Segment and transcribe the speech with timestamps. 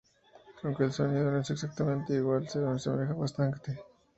[0.63, 3.79] Aunque el sonido no es exactamente igual, se asemeja bastante.